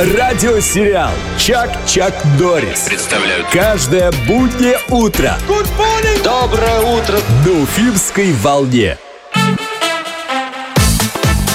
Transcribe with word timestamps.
Радиосериал 0.00 1.12
«Чак-Чак 1.36 2.14
Дорис». 2.38 2.84
Представляют 2.88 3.46
Каждое 3.52 4.10
буднее 4.26 4.78
утро 4.88 5.36
Доброе 6.24 6.80
утро 6.80 7.18
на 7.44 7.62
Уфимской 7.62 8.32
волне. 8.32 8.96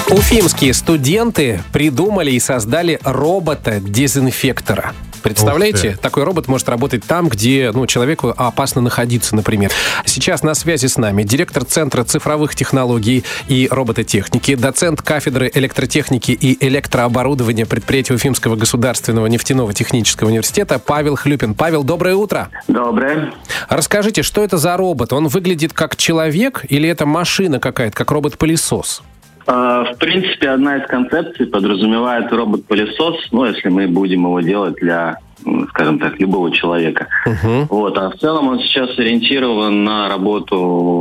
Уфимские 0.08 0.74
студенты 0.74 1.60
придумали 1.72 2.30
и 2.30 2.38
создали 2.38 3.00
робота-дезинфектора. 3.02 4.92
Представляете, 5.26 5.98
такой 6.00 6.24
робот 6.24 6.48
может 6.48 6.68
работать 6.68 7.04
там, 7.04 7.28
где 7.28 7.70
ну, 7.72 7.86
человеку 7.86 8.32
опасно 8.36 8.80
находиться, 8.80 9.34
например. 9.34 9.70
Сейчас 10.04 10.42
на 10.42 10.54
связи 10.54 10.86
с 10.86 10.96
нами 10.96 11.22
директор 11.22 11.64
Центра 11.64 12.04
цифровых 12.04 12.54
технологий 12.54 13.24
и 13.48 13.68
робототехники, 13.70 14.54
доцент 14.54 15.02
кафедры 15.02 15.50
электротехники 15.52 16.32
и 16.32 16.64
электрооборудования 16.64 17.66
предприятия 17.66 18.14
Уфимского 18.14 18.56
государственного 18.56 19.26
нефтяного 19.26 19.72
технического 19.74 20.28
университета 20.28 20.78
Павел 20.78 21.16
Хлюпин. 21.16 21.54
Павел, 21.54 21.82
доброе 21.82 22.14
утро. 22.14 22.50
Доброе. 22.68 23.32
Расскажите, 23.68 24.22
что 24.22 24.44
это 24.44 24.58
за 24.58 24.76
робот? 24.76 25.12
Он 25.12 25.28
выглядит 25.28 25.72
как 25.72 25.96
человек 25.96 26.64
или 26.68 26.88
это 26.88 27.06
машина 27.06 27.58
какая-то, 27.58 27.96
как 27.96 28.10
робот-пылесос? 28.10 29.02
А, 29.46 29.84
В 29.84 29.98
принципе, 29.98 30.50
одна 30.50 30.78
из 30.78 30.86
концепций 30.86 31.46
подразумевает 31.46 32.32
робот-пылесос, 32.32 33.28
ну, 33.30 33.44
если 33.44 33.68
мы 33.68 33.86
будем 33.86 34.22
его 34.24 34.40
делать 34.40 34.74
для, 34.76 35.18
скажем 35.70 35.98
так, 35.98 36.18
любого 36.18 36.50
человека. 36.50 37.06
Вот. 37.68 37.96
А 37.98 38.10
в 38.10 38.16
целом 38.16 38.48
он 38.48 38.60
сейчас 38.60 38.98
ориентирован 38.98 39.84
на 39.84 40.08
работу 40.08 40.56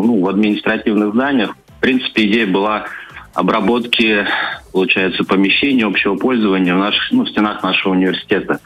ну, 0.06 0.22
в 0.22 0.30
административных 0.30 1.14
зданиях. 1.14 1.56
В 1.78 1.82
принципе, 1.82 2.26
идея 2.26 2.48
была 2.48 2.86
обработки, 3.34 4.26
получается, 4.72 5.24
помещений 5.24 5.84
общего 5.84 6.16
пользования 6.16 6.74
в, 6.74 6.80
наших, 6.80 7.12
ну, 7.12 7.26
в 7.26 7.30
стенах 7.30 7.64
нашего 7.64 7.94
университета. 7.94 8.60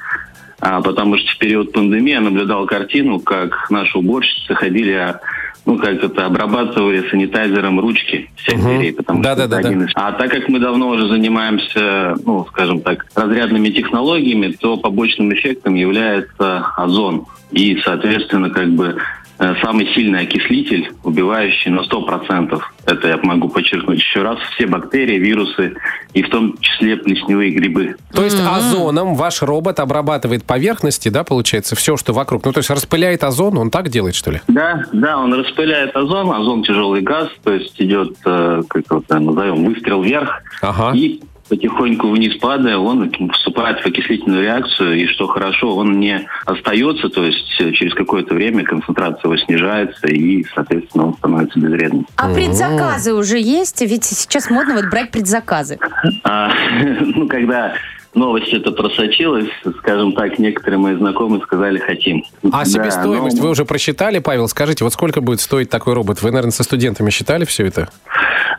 А, 0.62 0.82
потому 0.82 1.18
что 1.18 1.32
в 1.32 1.38
период 1.38 1.72
пандемии 1.72 2.12
я 2.12 2.22
наблюдал 2.22 2.66
картину, 2.66 3.20
как 3.20 3.70
наши 3.70 3.98
уборщицы 3.98 4.54
ходили, 4.54 4.92
а, 4.92 5.22
ну, 5.66 5.78
как 5.78 6.04
это, 6.04 6.26
обрабатывали 6.26 7.08
санитайзером 7.10 7.80
ручки 7.80 8.30
всех 8.36 8.56
Мгм. 8.60 8.68
дверей. 8.78 8.94
Потому 8.94 9.24
что 9.24 9.30
Да-да-да-да. 9.36 9.60
это 9.60 9.68
один 9.70 9.84
из- 9.84 9.92
А 9.96 10.12
так 10.14 10.32
как 10.32 10.50
мы 10.50 10.60
давно 10.60 10.90
уже 10.90 11.08
занимаемся, 11.08 12.16
ну, 12.26 12.46
скажем 12.50 12.82
так, 12.82 13.06
разрядными 13.16 13.70
технологиями, 13.70 14.56
то 14.60 14.78
побочным 14.78 15.34
эффектом 15.34 15.76
является 15.76 16.66
озон. 16.78 17.26
И, 17.52 17.80
соответственно, 17.84 18.50
как 18.50 18.70
бы 18.70 18.98
э, 19.42 19.56
самый 19.64 19.88
сильный 19.94 20.22
окислитель, 20.24 20.92
убивающий 21.02 21.72
на 21.72 21.84
100%. 21.84 22.62
Это 22.86 23.08
я 23.08 23.18
могу 23.24 23.48
подчеркнуть 23.48 24.00
еще 24.00 24.22
раз. 24.22 24.38
Все 24.56 24.66
бактерии, 24.68 25.18
вирусы 25.18 25.76
и 26.14 26.24
в 26.24 26.30
том 26.30 26.58
числе 26.60 26.98
плесневые 26.98 27.52
грибы. 27.52 27.96
То 28.14 28.24
есть 28.24 28.40
озоном 28.40 29.16
ваш 29.16 29.42
робот 29.42 29.80
обрабатывает 29.80 30.44
поверхности, 30.44 31.10
да, 31.10 31.24
получается, 31.24 31.76
все, 31.76 31.98
что 31.98 32.14
вокруг. 32.14 32.46
Ну, 32.46 32.52
то 32.52 32.60
есть 32.60 32.70
распыляет 32.70 33.24
озон, 33.24 33.58
он 33.58 33.70
так 33.70 33.90
делает, 33.90 34.16
что 34.16 34.32
ли? 34.32 34.42
Да, 34.48 34.84
да, 34.92 35.18
он 35.18 35.34
распыляет 35.34 35.96
озон. 35.96 36.32
Озон 36.32 36.64
тяжелый 36.64 37.02
газ, 37.02 37.30
то 37.44 37.54
есть 37.54 37.80
идет, 37.80 38.16
э, 38.26 38.62
как 38.68 38.84
его 38.90 39.04
там 39.08 39.26
назовем, 39.26 39.66
выстрел 39.66 40.02
вверх. 40.02 40.42
Ага. 40.62 40.92
И 40.96 41.22
потихоньку 41.50 42.10
вниз 42.10 42.36
падая, 42.38 42.78
он 42.78 43.12
вступает 43.34 43.82
в 43.82 43.86
окислительную 43.86 44.44
реакцию, 44.44 45.02
и 45.02 45.08
что 45.08 45.28
хорошо, 45.28 45.76
он 45.76 46.00
не 46.00 46.28
остается, 46.46 47.10
то 47.10 47.24
есть 47.26 47.60
э, 47.60 47.72
через 47.72 47.94
какое-то 47.94 48.34
время 48.36 48.64
концентрация 48.64 49.22
его 49.24 49.38
снижается, 49.38 50.08
и, 50.08 50.46
соответственно, 50.54 51.08
он 51.08 51.14
становится 51.16 51.60
безвредным. 51.60 52.08
А 52.16 52.34
предзаказы 52.34 53.14
уже 53.14 53.40
есть? 53.40 53.82
Ведь 53.82 54.06
сейчас 54.06 54.50
модно 54.50 54.76
вот 54.76 54.86
брать 54.90 55.12
предзаказы. 55.12 55.80
А, 56.24 56.52
ну, 57.02 57.28
когда 57.28 57.74
новость 58.14 58.54
это 58.54 58.72
просочилась, 58.72 59.50
скажем 59.80 60.14
так, 60.14 60.40
некоторые 60.40 60.80
мои 60.80 60.96
знакомые 60.96 61.42
сказали 61.42 61.80
«хотим». 61.80 62.24
А 62.44 62.60
Да, 62.60 62.66
себестоимость 62.66 63.38
но- 63.38 63.44
вы 63.44 63.50
уже 63.50 63.66
просчитали, 63.66 64.20
Павел? 64.20 64.48
Скажите, 64.48 64.84
вот 64.84 64.94
сколько 64.94 65.22
будет 65.22 65.42
стоить 65.42 65.70
такой 65.70 65.94
робот? 65.94 66.22
Вы, 66.22 66.32
наверное, 66.32 66.52
со 66.52 66.64
студентами 66.64 67.10
считали 67.10 67.46
все 67.46 67.66
это? 67.66 67.90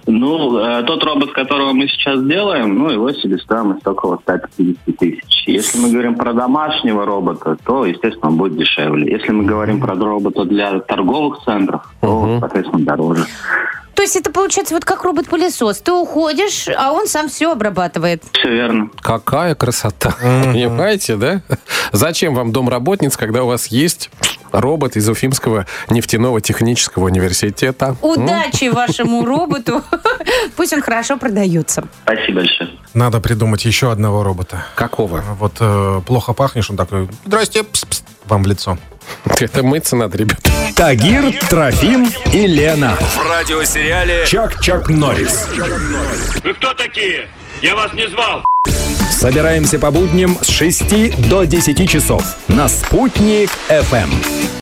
Ну, 0.06 0.58
э, 0.58 0.82
тот 0.84 1.04
робот, 1.04 1.32
которого 1.32 1.72
мы 1.72 1.88
сейчас 1.88 2.22
делаем, 2.22 2.78
ну, 2.78 2.90
его 2.90 3.12
себестоимость 3.12 3.86
около 3.86 4.18
150 4.22 4.96
тысяч. 4.98 5.44
Если 5.46 5.78
мы 5.78 5.90
говорим 5.90 6.14
про 6.16 6.32
домашнего 6.32 7.04
робота, 7.04 7.56
то, 7.64 7.84
естественно, 7.84 8.28
он 8.28 8.36
будет 8.36 8.56
дешевле. 8.56 9.10
Если 9.12 9.32
мы 9.32 9.44
говорим 9.44 9.80
про 9.80 9.94
робота 9.94 10.44
для 10.44 10.80
торговых 10.80 11.42
центров, 11.44 11.82
то, 12.00 12.38
соответственно, 12.40 12.84
дороже. 12.84 13.26
То 14.00 14.02
есть 14.02 14.16
это 14.16 14.30
получается 14.30 14.74
вот 14.74 14.86
как 14.86 15.04
робот-пылесос. 15.04 15.80
Ты 15.82 15.92
уходишь, 15.92 16.68
а 16.74 16.92
он 16.92 17.06
сам 17.06 17.28
все 17.28 17.52
обрабатывает. 17.52 18.22
Все 18.32 18.48
верно. 18.48 18.88
Какая 19.02 19.54
красота. 19.54 20.14
Понимаете, 20.22 21.16
да? 21.16 21.42
Зачем 21.92 22.34
вам 22.34 22.50
домработниц, 22.50 23.18
когда 23.18 23.44
у 23.44 23.48
вас 23.48 23.66
есть 23.66 24.10
робот 24.52 24.96
из 24.96 25.08
Уфимского 25.08 25.66
нефтяного 25.88 26.40
технического 26.40 27.04
университета? 27.06 27.96
Удачи 28.02 28.68
вашему 28.68 29.24
роботу. 29.26 29.82
Пусть 30.56 30.72
он 30.72 30.82
хорошо 30.82 31.16
продается. 31.16 31.84
Спасибо 32.02 32.40
большое. 32.40 32.70
Надо 32.94 33.20
придумать 33.20 33.64
еще 33.64 33.92
одного 33.92 34.22
робота. 34.22 34.64
Какого? 34.74 35.22
Вот 35.38 35.54
э, 35.60 36.00
плохо 36.06 36.32
пахнешь, 36.32 36.70
он 36.70 36.76
такой, 36.76 37.08
здрасте, 37.24 37.62
пс, 37.62 37.84
пс, 37.84 38.02
вам 38.26 38.42
в 38.42 38.46
лицо. 38.46 38.78
Это 39.40 39.62
мыться 39.62 39.96
надо, 39.96 40.18
ребят. 40.18 40.40
Тагир, 40.74 41.32
Трофим 41.48 42.08
и 42.32 42.46
Лена. 42.46 42.96
В 42.96 43.30
радиосериале 43.30 44.24
Чак-Чак 44.26 44.88
Норрис. 44.88 45.48
Вы 46.42 46.54
кто 46.54 46.74
такие? 46.74 47.28
Я 47.62 47.74
вас 47.76 47.92
не 47.92 48.08
звал. 48.08 48.44
Собираемся 49.20 49.78
по 49.78 49.90
будням 49.90 50.38
с 50.40 50.48
6 50.48 51.28
до 51.28 51.44
10 51.44 51.86
часов 51.86 52.24
на 52.48 52.70
«Спутник 52.70 53.50
FM. 53.68 54.50